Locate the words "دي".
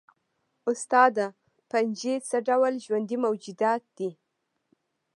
3.97-4.09